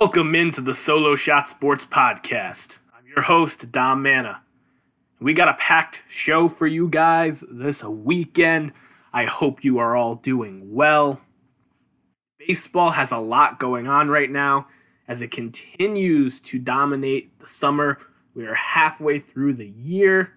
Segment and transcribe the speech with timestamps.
[0.00, 2.80] Welcome into the Solo Shot Sports Podcast.
[2.98, 4.42] I'm your host, Dom Mana.
[5.20, 8.72] We got a packed show for you guys this weekend.
[9.12, 11.20] I hope you are all doing well.
[12.40, 14.66] Baseball has a lot going on right now
[15.06, 17.98] as it continues to dominate the summer.
[18.34, 20.32] We are halfway through the year.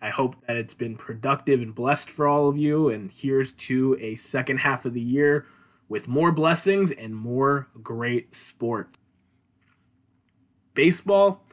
[0.00, 2.88] I hope that it's been productive and blessed for all of you.
[2.88, 5.44] And here's to a second half of the year
[5.88, 8.96] with more blessings and more great sport.
[10.74, 11.44] Baseball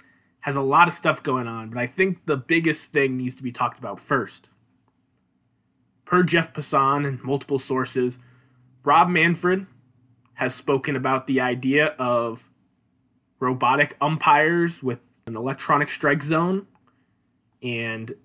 [0.41, 3.43] has a lot of stuff going on, but I think the biggest thing needs to
[3.43, 4.49] be talked about first.
[6.05, 8.19] Per Jeff Passan and multiple sources,
[8.83, 9.67] Rob Manfred
[10.33, 12.49] has spoken about the idea of
[13.39, 16.65] robotic umpires with an electronic strike zone
[17.61, 18.15] and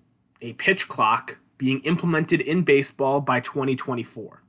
[0.41, 4.41] a pitch clock being implemented in baseball by 2024.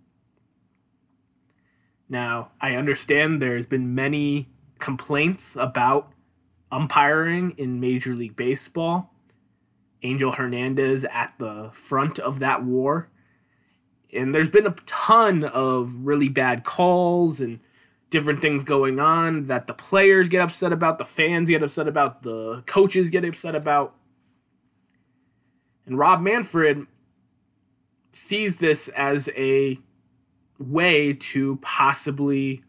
[2.08, 4.48] Now, I understand there's been many
[4.78, 6.12] complaints about
[6.70, 9.12] umpiring in Major League Baseball.
[10.02, 13.08] Angel Hernandez at the front of that war.
[14.12, 17.60] And there's been a ton of really bad calls and
[18.10, 22.22] different things going on that the players get upset about, the fans get upset about,
[22.22, 23.94] the coaches get upset about.
[25.84, 26.86] And Rob Manfred
[28.12, 29.78] sees this as a
[30.58, 32.62] way to possibly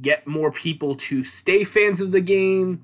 [0.00, 2.82] get more people to stay fans of the game,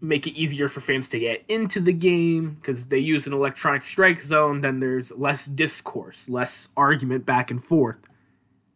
[0.00, 3.82] make it easier for fans to get into the game because they use an electronic
[3.82, 7.98] strike zone, then there's less discourse, less argument back and forth.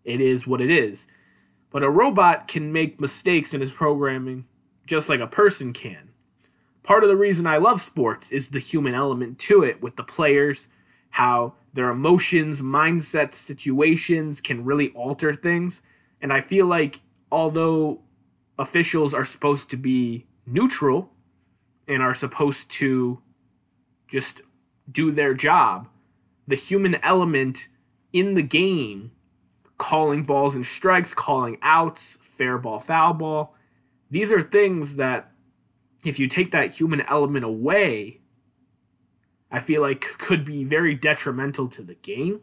[0.04, 1.06] It is what it is.
[1.70, 4.44] But a robot can make mistakes in his programming
[4.86, 6.10] just like a person can.
[6.82, 10.04] Part of the reason I love sports is the human element to it with the
[10.04, 10.68] players,
[11.08, 15.82] how their emotions, mindsets, situations can really alter things.
[16.20, 17.00] And I feel like
[17.30, 18.00] although
[18.58, 21.10] officials are supposed to be neutral
[21.88, 23.20] and are supposed to
[24.06, 24.40] just
[24.90, 25.88] do their job,
[26.46, 27.68] the human element
[28.12, 29.10] in the game,
[29.76, 33.56] calling balls and strikes, calling outs, fair ball, foul ball,
[34.10, 35.32] these are things that
[36.04, 38.20] if you take that human element away,
[39.54, 42.40] I feel like could be very detrimental to the game.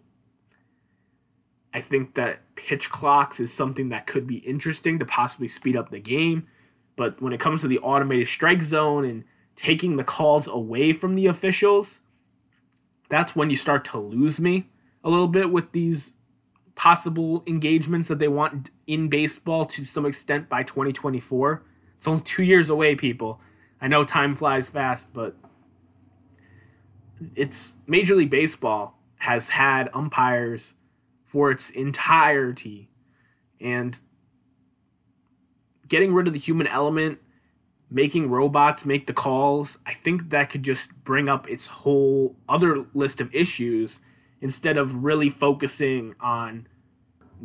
[1.73, 5.89] I think that pitch clocks is something that could be interesting to possibly speed up
[5.89, 6.47] the game.
[6.95, 9.25] But when it comes to the automated strike zone and
[9.57, 11.99] taking the calls away from the officials,
[13.09, 14.69] that's when you start to lose me
[15.03, 16.13] a little bit with these
[16.75, 21.61] possible engagements that they want in baseball to some extent by 2024.
[21.97, 23.41] It's only two years away, people.
[23.81, 25.35] I know time flies fast, but
[27.35, 30.73] it's Major League Baseball has had umpires
[31.23, 32.89] for its entirety.
[33.59, 33.99] And
[35.87, 37.19] getting rid of the human element
[37.91, 42.85] making robots make the calls i think that could just bring up its whole other
[42.93, 43.99] list of issues
[44.39, 46.65] instead of really focusing on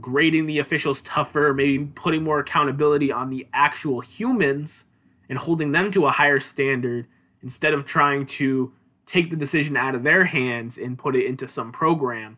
[0.01, 4.85] grading the officials tougher maybe putting more accountability on the actual humans
[5.29, 7.09] and holding them to a higher standard
[7.43, 8.73] instead of trying to
[9.07, 12.37] take the decision out of their hands and put it into some program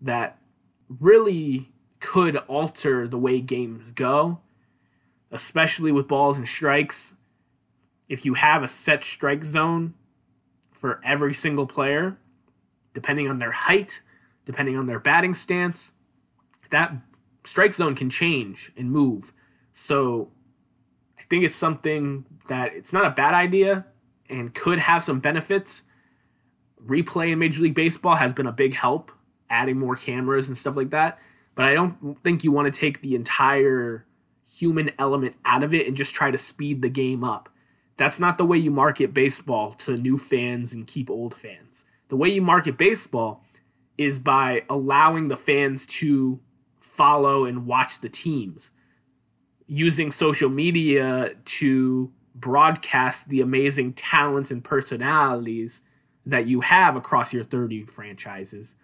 [0.00, 0.38] that
[1.00, 1.68] really
[2.00, 4.38] could alter the way games go,
[5.32, 7.16] especially with balls and strikes.
[8.08, 9.94] If you have a set strike zone
[10.70, 12.16] for every single player,
[12.92, 14.00] depending on their height,
[14.44, 15.94] depending on their batting stance,
[16.70, 16.92] that
[17.44, 19.32] strike zone can change and move.
[19.72, 20.30] So
[21.18, 23.86] I think it's something that it's not a bad idea
[24.28, 25.84] and could have some benefits
[26.86, 29.12] replay in Major League Baseball has been a big help,
[29.50, 31.18] adding more cameras and stuff like that.
[31.54, 34.06] But I don't think you want to take the entire
[34.46, 37.48] human element out of it and just try to speed the game up.
[37.96, 41.84] That's not the way you market baseball to new fans and keep old fans.
[42.08, 43.44] The way you market baseball
[43.96, 46.40] is by allowing the fans to
[46.78, 48.72] follow and watch the teams,
[49.66, 55.82] using social media to broadcast the amazing talents and personalities
[56.26, 58.76] that you have across your 30 franchises.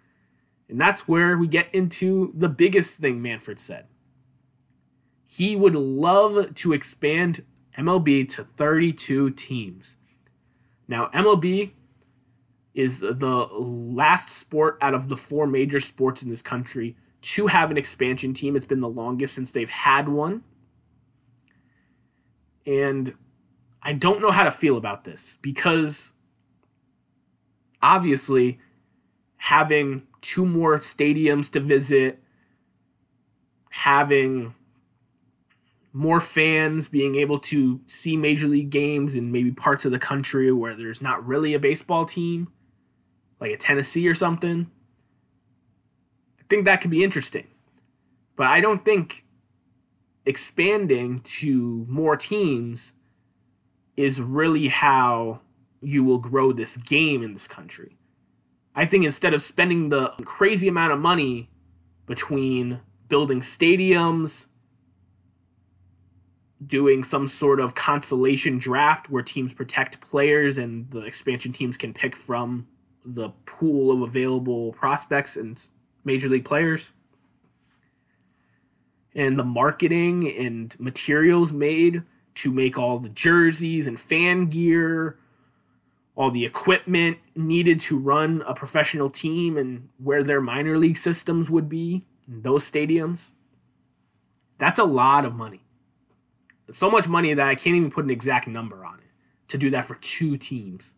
[0.69, 3.87] And that's where we get into the biggest thing Manfred said.
[5.27, 7.43] He would love to expand
[7.77, 9.97] MLB to 32 teams.
[10.87, 11.71] Now, MLB
[12.73, 17.71] is the last sport out of the four major sports in this country to have
[17.71, 18.55] an expansion team.
[18.55, 20.43] It's been the longest since they've had one.
[22.65, 23.13] And
[23.81, 26.13] I don't know how to feel about this because
[27.81, 28.59] obviously
[29.37, 32.21] having two more stadiums to visit,
[33.71, 34.53] having
[35.93, 40.51] more fans being able to see major league games in maybe parts of the country
[40.51, 42.47] where there's not really a baseball team,
[43.39, 44.69] like a Tennessee or something.
[46.39, 47.47] I think that could be interesting.
[48.35, 49.25] But I don't think
[50.25, 52.93] expanding to more teams
[53.97, 55.41] is really how
[55.81, 57.97] you will grow this game in this country.
[58.75, 61.49] I think instead of spending the crazy amount of money
[62.05, 62.79] between
[63.09, 64.47] building stadiums,
[66.67, 71.93] doing some sort of consolation draft where teams protect players and the expansion teams can
[71.93, 72.67] pick from
[73.03, 75.67] the pool of available prospects and
[76.05, 76.93] major league players
[79.15, 82.03] and the marketing and materials made
[82.35, 85.17] to make all the jerseys and fan gear
[86.15, 91.49] all the equipment needed to run a professional team and where their minor league systems
[91.49, 93.31] would be in those stadiums
[94.57, 95.61] that's a lot of money
[96.71, 99.05] so much money that I can't even put an exact number on it
[99.49, 100.95] to do that for two teams.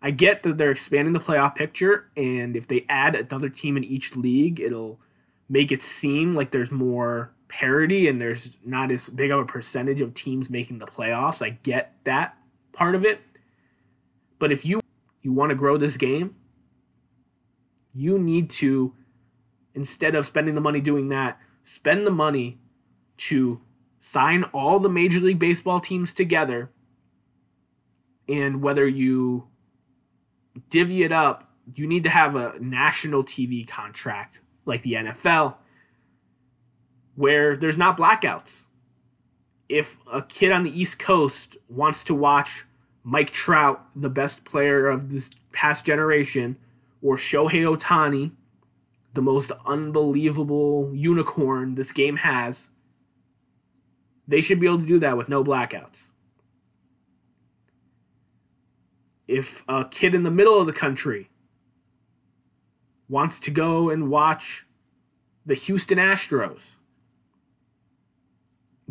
[0.00, 3.84] I get that they're expanding the playoff picture, and if they add another team in
[3.84, 5.00] each league, it'll
[5.48, 10.00] make it seem like there's more parity and there's not as big of a percentage
[10.00, 11.44] of teams making the playoffs.
[11.44, 12.36] I get that
[12.72, 13.20] part of it.
[14.38, 14.80] But if you
[15.22, 16.34] you want to grow this game,
[17.94, 18.94] you need to
[19.74, 22.58] instead of spending the money doing that, spend the money
[23.16, 23.60] to
[24.00, 26.70] sign all the Major League Baseball teams together,
[28.28, 29.46] and whether you
[30.68, 35.56] divvy it up, you need to have a national TV contract like the NFL
[37.14, 38.66] where there's not blackouts.
[39.72, 42.66] If a kid on the East Coast wants to watch
[43.04, 46.58] Mike Trout, the best player of this past generation,
[47.00, 48.32] or Shohei Ohtani,
[49.14, 52.68] the most unbelievable unicorn this game has,
[54.28, 56.10] they should be able to do that with no blackouts.
[59.26, 61.30] If a kid in the middle of the country
[63.08, 64.66] wants to go and watch
[65.46, 66.76] the Houston Astros,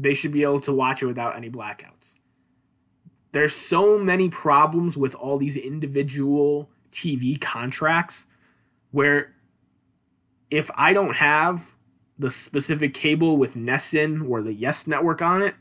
[0.02, 2.16] they should be able to watch it without any blackouts.
[3.32, 8.28] There's so many problems with all these individual TV contracts
[8.92, 9.34] where
[10.50, 11.76] if I don't have
[12.20, 15.56] the specific cable with NESN or the Yes Network on it,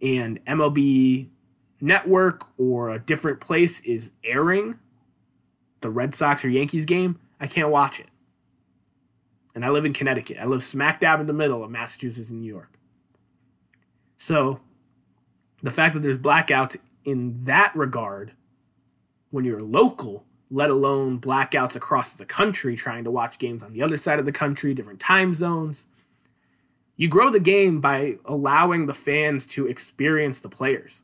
[0.00, 1.28] and MLB
[1.80, 4.76] Network or a different place is airing
[5.80, 8.08] the Red Sox or Yankees game, I can't watch it.
[9.54, 10.38] And I live in Connecticut.
[10.40, 12.78] I live smack dab in the middle of Massachusetts and New York.
[14.22, 14.60] So
[15.64, 18.30] the fact that there's blackouts in that regard
[19.32, 23.82] when you're local let alone blackouts across the country trying to watch games on the
[23.82, 25.88] other side of the country, different time zones.
[26.96, 31.02] You grow the game by allowing the fans to experience the players.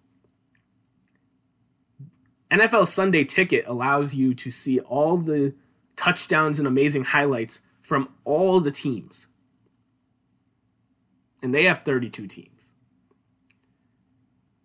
[2.53, 5.53] NFL Sunday Ticket allows you to see all the
[5.97, 9.27] touchdowns and amazing highlights from all the teams.
[11.43, 12.58] And they have 32 teams.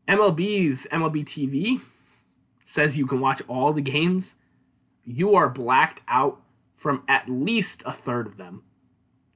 [0.07, 1.81] MLB's MLB TV
[2.65, 4.35] says you can watch all the games
[5.05, 6.41] you are blacked out
[6.75, 8.63] from at least a third of them.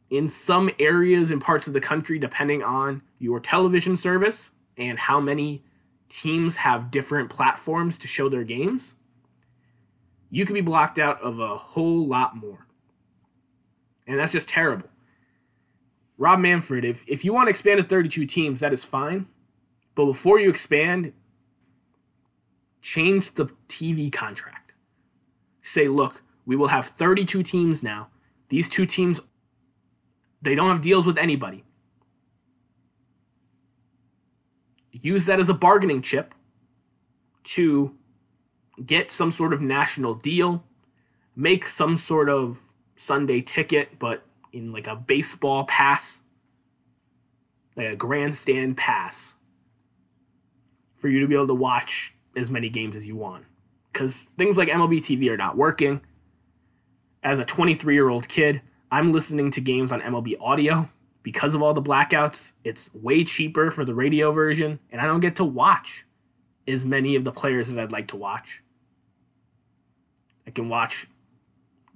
[0.10, 5.20] In some areas and parts of the country, depending on your television service and how
[5.20, 5.64] many
[6.10, 8.96] teams have different platforms to show their games,
[10.30, 12.66] you could be blocked out of a whole lot more.
[14.08, 14.90] And that's just terrible.
[16.18, 19.28] Rob Manfred, if, if you want to expand to 32 teams, that is fine.
[19.98, 21.12] But before you expand,
[22.82, 24.74] change the TV contract
[25.64, 28.10] say, look, we will have 32 teams now.
[28.50, 29.20] These two teams,
[30.44, 31.64] they don't have deals with anybody.
[34.92, 36.36] Use that as a bargaining chip
[37.56, 37.96] to
[38.86, 40.64] get some sort of national deal,
[41.36, 42.62] make some sort of
[42.98, 44.24] Sunday ticket, but
[44.54, 46.22] in like a baseball pass,
[47.76, 49.34] like a grandstand pass,
[50.98, 53.46] for you to be able to watch as many games as you want
[53.98, 56.00] because things like MLB TV are not working.
[57.24, 58.62] As a 23 year old kid,
[58.92, 60.88] I'm listening to games on MLB audio
[61.24, 62.54] because of all the blackouts.
[62.64, 66.06] It's way cheaper for the radio version, and I don't get to watch
[66.68, 68.62] as many of the players that I'd like to watch.
[70.46, 71.08] I can watch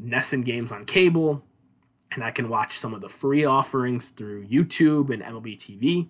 [0.03, 1.43] NESN games on cable,
[2.11, 6.09] and I can watch some of the free offerings through YouTube and MLB TV.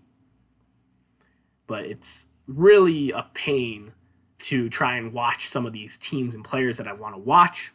[1.68, 3.92] But it's really a pain
[4.40, 7.74] to try and watch some of these teams and players that I want to watch.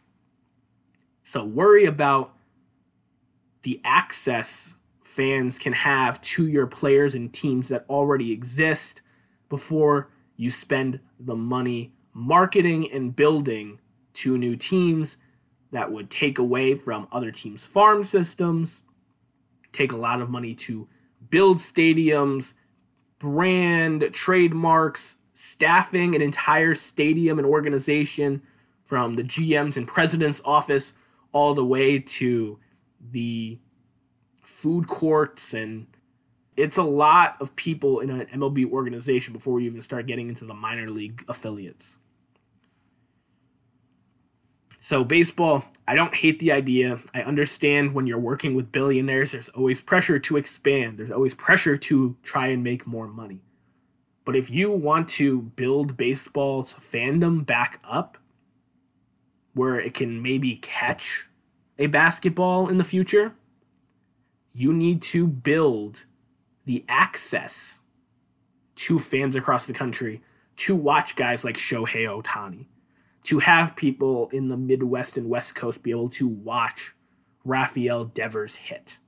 [1.23, 2.33] So worry about
[3.63, 9.01] the access fans can have to your players and teams that already exist
[9.49, 13.79] before you spend the money marketing and building
[14.13, 15.17] two new teams
[15.71, 18.83] that would take away from other teams' farm systems,
[19.71, 20.87] take a lot of money to
[21.29, 22.53] build stadiums,
[23.19, 28.41] brand, trademarks, staffing an entire stadium and organization
[28.85, 30.93] from the GM's and president's office
[31.31, 32.57] all the way to
[33.11, 33.59] the
[34.41, 35.85] food courts and
[36.55, 40.43] it's a lot of people in an MLB organization before we even start getting into
[40.43, 41.99] the minor league affiliates.
[44.79, 46.99] So, baseball, I don't hate the idea.
[47.13, 51.77] I understand when you're working with billionaires, there's always pressure to expand, there's always pressure
[51.77, 53.41] to try and make more money.
[54.25, 58.17] But if you want to build baseball's fandom back up,
[59.53, 61.25] where it can maybe catch
[61.79, 63.33] a basketball in the future,
[64.53, 66.05] you need to build
[66.65, 67.79] the access
[68.75, 70.21] to fans across the country
[70.57, 72.65] to watch guys like Shohei Ohtani,
[73.27, 76.93] to have people in the Midwest and West Coast be able to watch
[77.45, 78.99] Rafael Devers hit,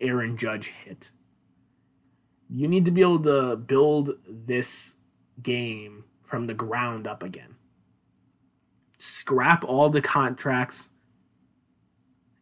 [0.00, 1.10] Aaron Judge hit
[2.50, 4.96] you need to be able to build this
[5.42, 7.54] game from the ground up again.
[8.98, 10.90] Scrap all the contracts.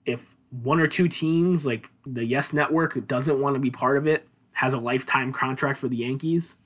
[0.06, 4.06] If one or two teams, like the Yes Network, doesn't want to be part of
[4.06, 6.56] it, has a lifetime contract for the Yankees,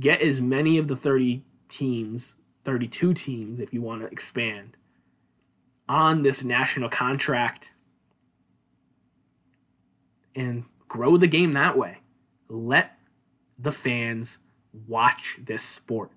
[0.00, 4.76] get as many of the 30 teams, 32 teams, if you want to expand,
[5.88, 7.74] on this national contract
[10.34, 11.98] and grow the game that way.
[12.48, 12.98] Let
[13.58, 14.38] the fans
[14.86, 16.10] watch this sport.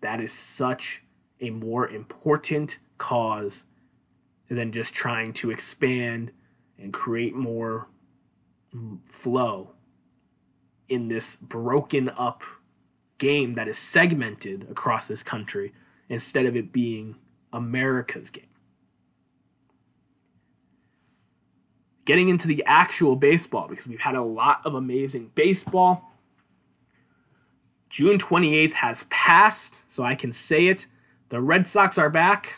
[0.00, 1.02] That is such
[1.40, 3.66] a more important cause
[4.48, 6.32] than just trying to expand
[6.78, 7.88] and create more
[9.02, 9.70] flow
[10.88, 12.42] in this broken up
[13.18, 15.72] game that is segmented across this country
[16.08, 17.16] instead of it being
[17.52, 18.48] America's game.
[22.08, 26.10] getting into the actual baseball because we've had a lot of amazing baseball.
[27.90, 30.86] June 28th has passed, so I can say it.
[31.28, 32.56] The Red Sox are back.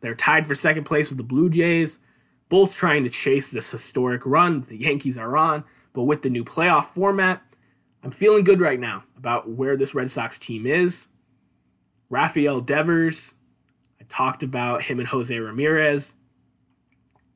[0.00, 1.98] They're tied for second place with the Blue Jays,
[2.48, 5.64] both trying to chase this historic run the Yankees are on.
[5.92, 7.42] But with the new playoff format,
[8.02, 11.08] I'm feeling good right now about where this Red Sox team is.
[12.10, 13.34] Rafael Devers,
[14.00, 16.16] I talked about him and Jose Ramirez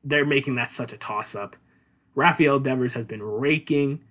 [0.07, 1.55] they're making that such a toss up.
[2.15, 4.03] Rafael Devers has been raking.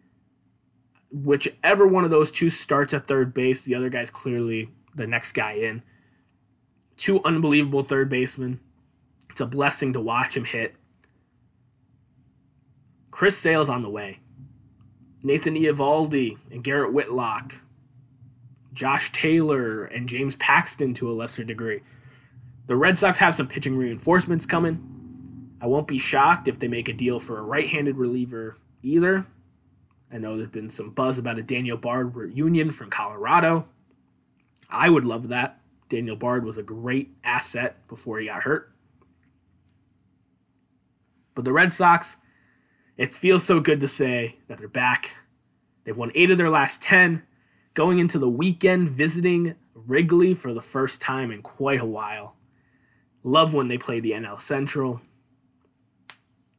[1.11, 5.33] Whichever one of those two starts at third base, the other guy's clearly the next
[5.33, 5.83] guy in.
[6.97, 8.61] Two unbelievable third basemen.
[9.31, 10.75] It's a blessing to watch him hit.
[13.11, 14.19] Chris Sale's on the way.
[15.23, 17.55] Nathan Eovaldi and Garrett Whitlock.
[18.73, 21.81] Josh Taylor and James Paxton to a lesser degree.
[22.67, 25.57] The Red Sox have some pitching reinforcements coming.
[25.61, 29.27] I won't be shocked if they make a deal for a right handed reliever either.
[30.13, 33.67] I know there's been some buzz about a Daniel Bard reunion from Colorado.
[34.69, 35.61] I would love that.
[35.89, 38.73] Daniel Bard was a great asset before he got hurt.
[41.35, 42.17] But the Red Sox,
[42.97, 45.17] it feels so good to say that they're back.
[45.85, 47.23] They've won eight of their last 10,
[47.75, 52.37] going into the weekend visiting Wrigley for the first time in quite a while.
[53.23, 55.01] Love when they play the NL Central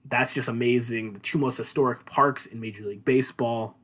[0.10, 1.14] that's just amazing.
[1.14, 3.78] The two most historic parks in Major League Baseball,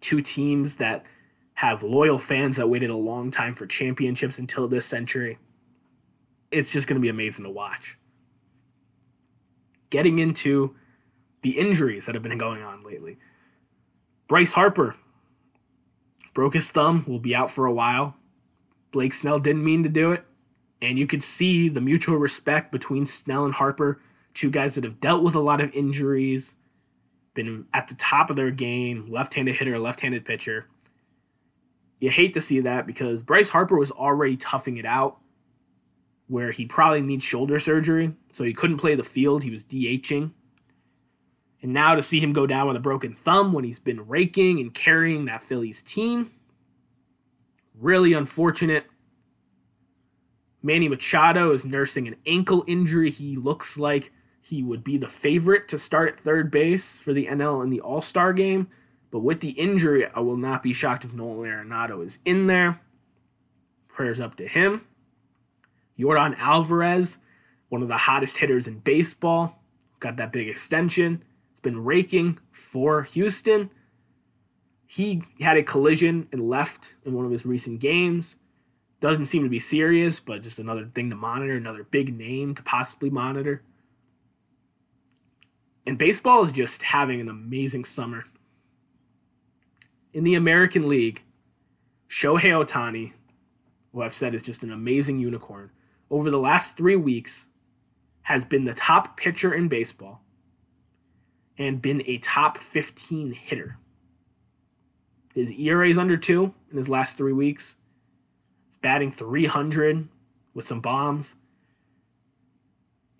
[0.00, 1.04] two teams that
[1.54, 5.38] have loyal fans that waited a long time for championships until this century.
[6.50, 7.98] It's just going to be amazing to watch.
[9.90, 10.74] Getting into
[11.44, 13.18] the injuries that have been going on lately.
[14.28, 14.96] Bryce Harper
[16.32, 18.16] broke his thumb, will be out for a while.
[18.92, 20.24] Blake Snell didn't mean to do it.
[20.80, 24.00] And you could see the mutual respect between Snell and Harper
[24.32, 26.56] two guys that have dealt with a lot of injuries,
[27.34, 30.66] been at the top of their game, left-handed hitter, left-handed pitcher.
[32.00, 35.18] You hate to see that because Bryce Harper was already toughing it out
[36.26, 39.44] where he probably needs shoulder surgery, so he couldn't play the field.
[39.44, 40.32] He was DHing.
[41.64, 44.60] And now to see him go down with a broken thumb when he's been raking
[44.60, 46.30] and carrying that Phillies team,
[47.80, 48.84] really unfortunate.
[50.62, 53.10] Manny Machado is nursing an ankle injury.
[53.10, 57.28] He looks like he would be the favorite to start at third base for the
[57.28, 58.68] NL in the All Star game.
[59.10, 62.78] But with the injury, I will not be shocked if Nolan Arenado is in there.
[63.88, 64.86] Prayers up to him.
[65.98, 67.20] Yordan Alvarez,
[67.70, 69.62] one of the hottest hitters in baseball,
[69.98, 71.24] got that big extension.
[71.64, 73.70] Been raking for Houston.
[74.86, 78.36] He had a collision and left in one of his recent games.
[79.00, 82.62] Doesn't seem to be serious, but just another thing to monitor, another big name to
[82.62, 83.62] possibly monitor.
[85.86, 88.26] And baseball is just having an amazing summer.
[90.12, 91.22] In the American League,
[92.10, 93.12] Shohei Ohtani,
[93.90, 95.70] who I've said is just an amazing unicorn,
[96.10, 97.46] over the last three weeks
[98.20, 100.23] has been the top pitcher in baseball
[101.58, 103.76] and been a top 15 hitter.
[105.34, 107.76] His ERA is under two in his last three weeks.
[108.66, 110.08] He's batting 300
[110.54, 111.34] with some bombs.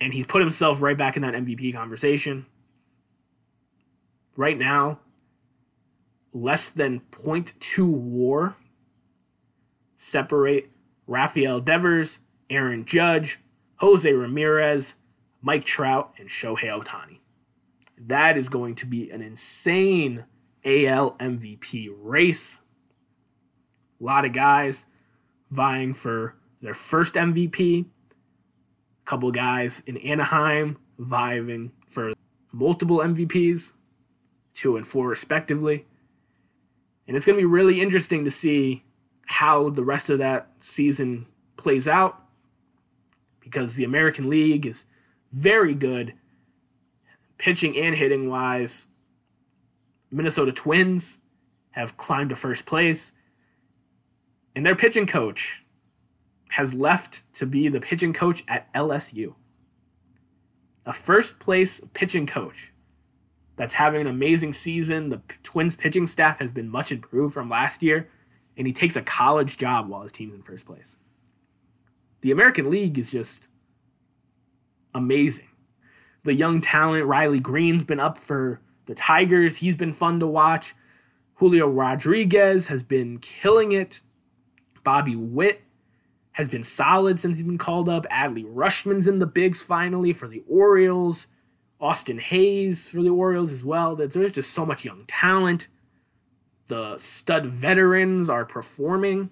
[0.00, 2.46] And he's put himself right back in that MVP conversation.
[4.36, 4.98] Right now,
[6.32, 8.56] less than 0.2 war
[9.96, 10.70] separate
[11.06, 12.18] Rafael Devers,
[12.50, 13.38] Aaron Judge,
[13.76, 14.96] Jose Ramirez,
[15.42, 17.18] Mike Trout, and Shohei Ohtani.
[18.06, 20.24] That is going to be an insane
[20.64, 22.60] AL MVP race.
[24.00, 24.86] A lot of guys
[25.50, 27.84] vying for their first MVP.
[27.84, 32.12] A couple guys in Anaheim vying for
[32.52, 33.72] multiple MVPs,
[34.52, 35.86] two and four respectively.
[37.06, 38.84] And it's going to be really interesting to see
[39.26, 42.20] how the rest of that season plays out
[43.40, 44.86] because the American League is
[45.32, 46.14] very good
[47.38, 48.88] pitching and hitting wise.
[50.10, 51.18] Minnesota Twins
[51.72, 53.12] have climbed to first place,
[54.54, 55.64] and their pitching coach
[56.50, 59.34] has left to be the pitching coach at LSU.
[60.86, 62.72] A first place pitching coach
[63.56, 65.08] that's having an amazing season.
[65.08, 68.08] The Twins pitching staff has been much improved from last year,
[68.56, 70.96] and he takes a college job while his team's in first place.
[72.20, 73.48] The American League is just
[74.94, 75.48] amazing.
[76.24, 79.58] The young talent, Riley Greene's been up for the Tigers.
[79.58, 80.74] He's been fun to watch.
[81.34, 84.00] Julio Rodriguez has been killing it.
[84.82, 85.62] Bobby Witt
[86.32, 88.06] has been solid since he's been called up.
[88.10, 91.28] Adley Rutschman's in the bigs finally for the Orioles.
[91.80, 93.94] Austin Hays for the Orioles as well.
[93.94, 95.68] There's just so much young talent.
[96.66, 99.30] The stud veterans are performing.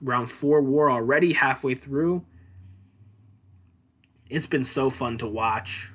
[0.00, 2.24] Round four war already, halfway through.
[4.30, 5.90] It's been so fun to watch.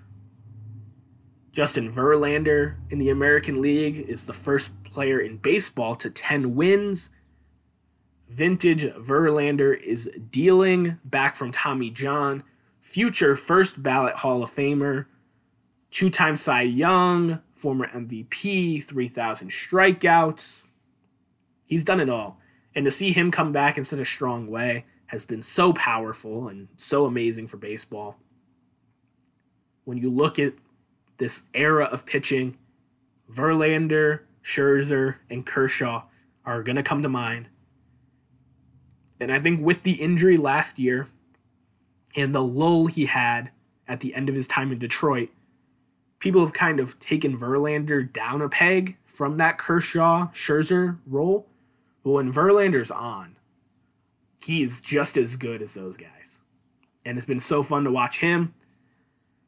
[1.53, 7.11] Justin Verlander in the American League is the first player in baseball to 10 wins.
[8.29, 12.43] Vintage Verlander is dealing back from Tommy John,
[12.81, 15.05] future first ballot Hall of Famer,
[15.89, 20.65] two time Cy Young, former MVP, 3,000 strikeouts.
[21.67, 22.37] He's done it all.
[22.75, 26.49] And to see him come back in such a strong way has been so powerful
[26.49, 28.17] and so amazing for baseball.
[29.85, 30.53] When you look at
[31.17, 32.57] this era of pitching,
[33.31, 36.03] Verlander, Scherzer, and Kershaw
[36.45, 37.47] are going to come to mind.
[39.19, 41.07] And I think with the injury last year
[42.15, 43.51] and the lull he had
[43.87, 45.29] at the end of his time in Detroit,
[46.19, 51.47] people have kind of taken Verlander down a peg from that Kershaw Scherzer role.
[52.03, 53.35] But when Verlander's on,
[54.43, 56.41] he is just as good as those guys.
[57.05, 58.53] And it's been so fun to watch him.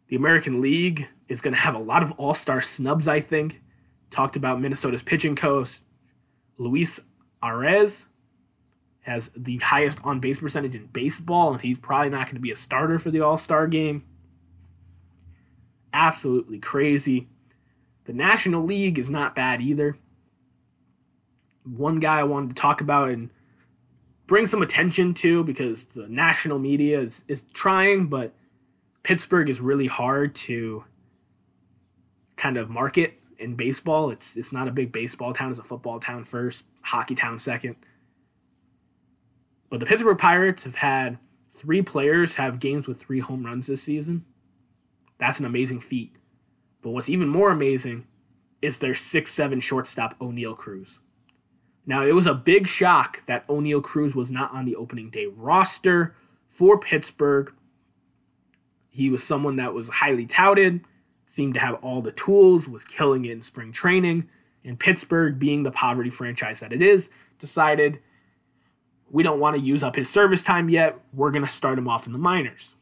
[0.08, 3.62] The American League is going to have a lot of all star snubs, I think.
[4.10, 5.80] Talked about Minnesota's pitching coach.
[6.58, 7.02] Luis
[7.43, 8.08] Arraez
[9.02, 12.52] has the highest on base percentage in baseball, and he's probably not going to be
[12.52, 14.04] a starter for the all star game.
[15.93, 17.28] Absolutely crazy.
[18.06, 19.98] The National League is not bad either.
[21.65, 23.30] One guy I wanted to talk about and
[24.26, 28.34] bring some attention to because the national media is, is trying, but
[29.08, 30.84] Pittsburgh is really hard to
[32.36, 34.10] kind of market in baseball.
[34.10, 37.78] It's it's not a big baseball town; it's a football town first, hockey town second.
[39.70, 41.17] But the Pittsburgh Pirates have had
[41.56, 44.26] three players have games with three home runs this season.
[45.20, 46.17] That's an amazing feat.
[46.82, 48.06] But what's even more amazing
[48.62, 51.00] is their six-seven shortstop Oneil Cruz.
[51.86, 55.28] Now it was a big shock that Oneil Cruz was not on the opening day
[55.28, 56.13] roster
[56.46, 57.54] for Pittsburgh
[58.97, 60.81] he was someone that was highly touted,
[61.27, 64.27] seemed to have all the tools, was killing it in spring training.
[64.65, 67.99] And Pittsburgh, being the poverty franchise that it is, decided
[69.12, 70.99] we don't want to use up his service time yet.
[71.13, 72.75] We're going to start him off in the minors.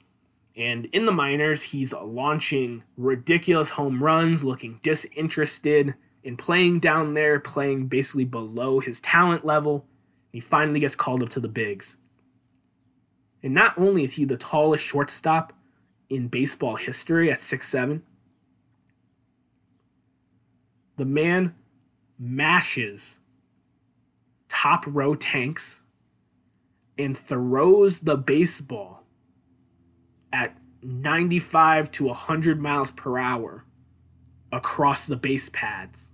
[0.56, 7.42] And in the minors, he's launching ridiculous home runs, looking disinterested in playing down there,
[7.42, 9.86] playing basically below his talent level.
[10.32, 11.98] He finally gets called up to the bigs.
[13.44, 15.52] And not only is he the tallest shortstop
[16.10, 18.04] in baseball history at six seven.
[20.98, 21.56] The man
[22.18, 23.20] mashes
[24.48, 25.82] top row tanks
[26.98, 29.04] and throws the baseball
[30.32, 33.66] at 95 to 100 miles per hour
[34.52, 36.12] across the base pads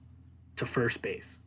[0.55, 1.39] to first base.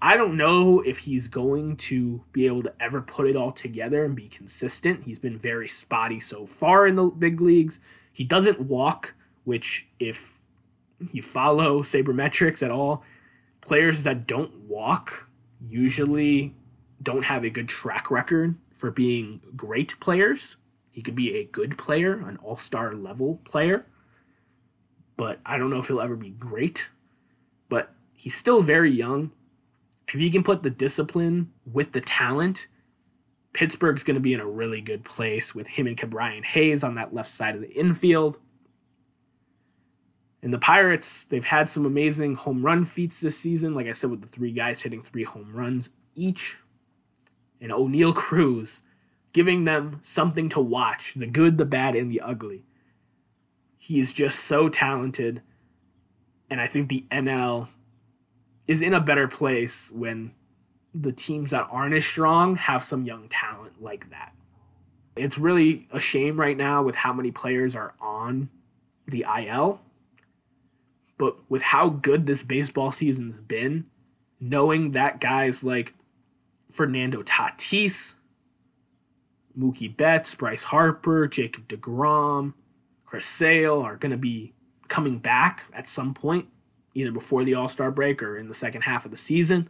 [0.00, 4.04] I don't know if he's going to be able to ever put it all together
[4.04, 5.02] and be consistent.
[5.04, 7.80] He's been very spotty so far in the big leagues.
[8.12, 10.40] He doesn't walk, which, if
[11.10, 13.02] you follow sabermetrics at all,
[13.60, 15.28] players that don't walk
[15.60, 16.54] usually
[17.02, 20.56] don't have a good track record for being great players.
[20.92, 23.84] He could be a good player, an all star level player,
[25.16, 26.88] but I don't know if he'll ever be great.
[27.68, 29.32] But he's still very young
[30.14, 32.68] if you can put the discipline with the talent,
[33.52, 36.94] Pittsburgh's going to be in a really good place with him and Ke'Bryan Hayes on
[36.94, 38.38] that left side of the infield.
[40.42, 43.74] And the Pirates, they've had some amazing home run feats this season.
[43.74, 46.56] Like I said, with the three guys hitting three home runs each.
[47.60, 48.82] And Oneil Cruz
[49.32, 52.64] giving them something to watch the good, the bad, and the ugly.
[53.76, 55.42] He's just so talented.
[56.50, 57.68] And I think the NL
[58.68, 60.30] is in a better place when
[60.94, 64.32] the teams that aren't as strong have some young talent like that.
[65.16, 68.48] It's really a shame right now with how many players are on
[69.06, 69.80] the IL.
[71.16, 73.86] But with how good this baseball season's been,
[74.38, 75.94] knowing that guys like
[76.70, 78.14] Fernando Tatis,
[79.58, 82.54] Mookie Betts, Bryce Harper, Jacob DeGrom,
[83.04, 84.52] Chris Sale are going to be
[84.86, 86.46] coming back at some point
[86.98, 89.68] either before the All Star break or in the second half of the season.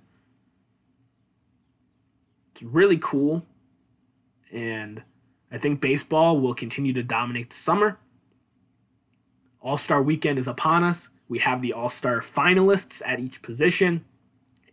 [2.53, 3.45] It's really cool.
[4.51, 5.03] And
[5.53, 7.99] I think baseball will continue to dominate the summer.
[9.61, 11.11] All Star weekend is upon us.
[11.29, 14.05] We have the All Star finalists at each position.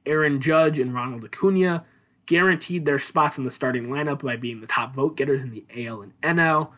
[0.06, 1.84] Aaron Judge and Ronald Acuna
[2.26, 5.66] guaranteed their spots in the starting lineup by being the top vote getters in the
[5.76, 6.70] AL and NL.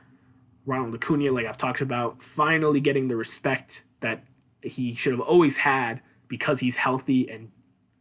[0.66, 4.24] Ronald Acuna, like I've talked about, finally getting the respect that
[4.68, 7.52] he should have always had because he's healthy and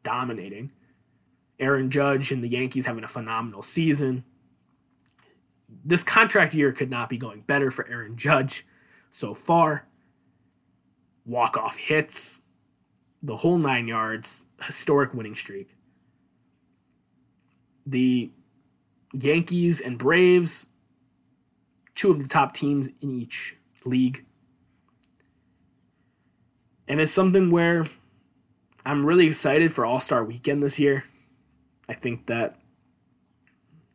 [0.02, 0.72] dominating.
[1.58, 4.24] Aaron Judge and the Yankees having a phenomenal season.
[5.84, 8.66] This contract year could not be going better for Aaron Judge
[9.10, 9.86] so far.
[11.24, 12.42] Walk off hits,
[13.22, 15.74] the whole nine yards, historic winning streak.
[17.86, 18.30] The
[19.12, 20.66] Yankees and Braves,
[21.94, 24.25] two of the top teams in each league,
[26.88, 27.84] and it's something where
[28.84, 31.04] I'm really excited for All Star Weekend this year.
[31.88, 32.56] I think that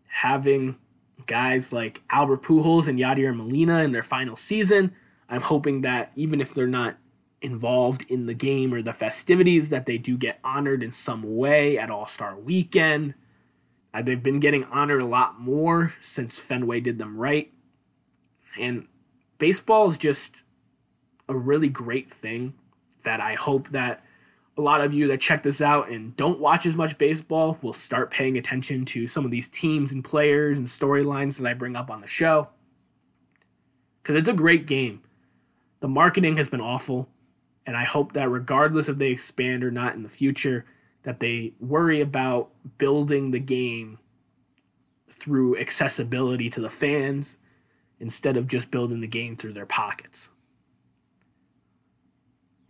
[0.07, 0.77] having
[1.25, 4.93] guys like Albert Pujols and Yadier Molina in their final season,
[5.29, 6.97] I'm hoping that even if they're not
[7.41, 11.77] involved in the game or the festivities, that they do get honored in some way
[11.77, 13.15] at All Star Weekend.
[13.93, 17.51] Uh, they've been getting honored a lot more since Fenway did them right.
[18.59, 18.87] And
[19.37, 20.43] baseball is just
[21.27, 22.53] a really great thing
[23.03, 24.03] that I hope that
[24.57, 27.73] a lot of you that check this out and don't watch as much baseball will
[27.73, 31.75] start paying attention to some of these teams and players and storylines that I bring
[31.75, 32.49] up on the show.
[34.01, 35.01] Because it's a great game.
[35.79, 37.09] The marketing has been awful,
[37.65, 40.65] and I hope that regardless if they expand or not in the future,
[41.03, 43.97] that they worry about building the game
[45.09, 47.37] through accessibility to the fans
[47.99, 50.29] instead of just building the game through their pockets.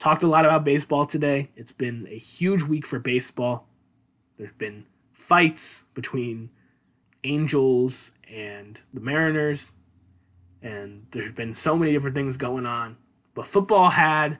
[0.01, 1.51] Talked a lot about baseball today.
[1.55, 3.67] It's been a huge week for baseball.
[4.35, 6.49] There's been fights between
[7.23, 9.73] Angels and the Mariners,
[10.63, 12.97] and there's been so many different things going on.
[13.35, 14.39] But football had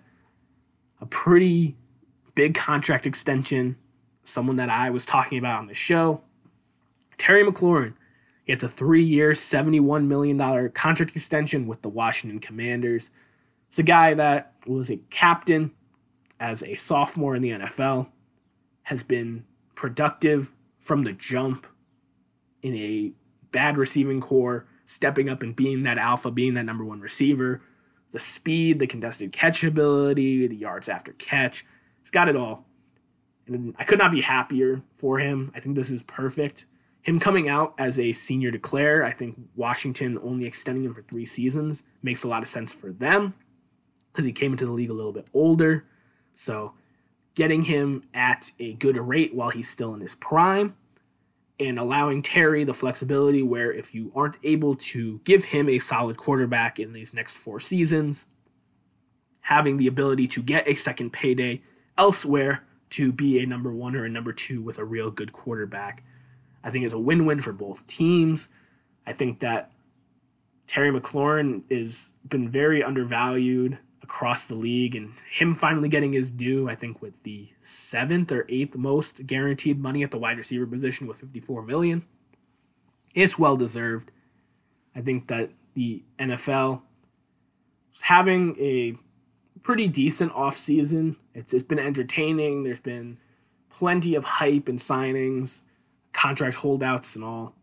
[1.00, 1.78] a pretty
[2.34, 3.78] big contract extension,
[4.24, 6.22] someone that I was talking about on the show.
[7.20, 7.94] Terry McLaurin
[8.48, 13.12] gets a three year, $71 million contract extension with the Washington Commanders.
[13.68, 15.72] It's a guy that was a captain
[16.40, 18.08] as a sophomore in the NFL,
[18.84, 19.46] has been
[19.76, 21.68] productive from the jump
[22.64, 23.12] in a
[23.52, 27.62] bad receiving corps, stepping up and being that alpha, being that number one receiver.
[28.12, 31.66] The speed, the contested catch ability, the yards after catch.
[32.02, 32.66] He's got it all.
[33.48, 35.52] And I could not be happier for him.
[35.56, 36.66] I think this is perfect.
[37.04, 41.26] Him coming out as a senior declare, I think Washington only extending him for three
[41.26, 43.34] seasons makes a lot of sense for them
[44.12, 45.86] because he came into the league a little bit older.
[46.34, 46.74] So
[47.36, 50.76] getting him at a good rate while he's still in his prime
[51.60, 56.18] and allowing Terry the flexibility where if you aren't able to give him a solid
[56.18, 58.26] quarterback in these next four seasons,
[59.42, 61.62] having the ability to get a second payday
[61.98, 66.04] elsewhere to be a number one or a number two with a real good quarterback.
[66.64, 68.50] I think is a win-win for both teams.
[69.08, 69.72] I think that
[70.68, 73.78] Terry McLaurin has been very undervalued
[74.12, 76.68] across the league, and him finally getting his due.
[76.70, 81.08] I think with the seventh or eighth most guaranteed money at the wide receiver position
[81.08, 82.04] with 54 million,
[83.16, 84.12] it's well deserved.
[84.98, 86.82] I think that the NFL
[87.94, 88.98] is having a
[89.64, 91.16] pretty decent offseason.
[91.34, 92.64] It's it's been entertaining.
[92.64, 93.18] There's been
[93.70, 95.62] plenty of hype and signings,
[96.12, 97.56] contract holdouts and all.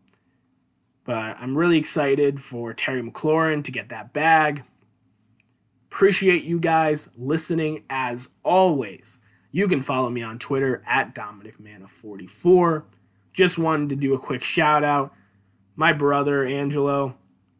[1.03, 4.63] But I'm really excited for Terry McLaurin to get that bag.
[5.91, 9.17] Appreciate you guys listening as always.
[9.51, 12.83] You can follow me on Twitter at DominicMana44.
[13.33, 15.13] Just wanted to do a quick shout out.
[15.75, 17.15] My brother Angelo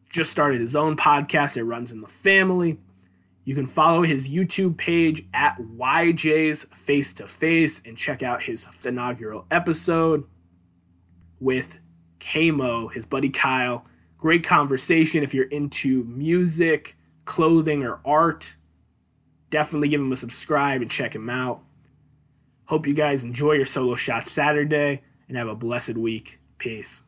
[0.09, 1.57] just started his own podcast.
[1.57, 2.79] It runs in the family.
[3.45, 8.67] You can follow his YouTube page at YJ's Face to Face and check out his
[8.85, 10.23] inaugural episode
[11.39, 11.79] with
[12.19, 13.85] Kamo, his buddy Kyle.
[14.17, 16.95] Great conversation if you're into music,
[17.29, 18.55] clothing, or art.
[19.51, 21.61] Definitely give him a subscribe and check him out.
[22.65, 26.39] Hope you guys enjoy your solo shot Saturday and have a blessed week.
[26.57, 27.03] Peace.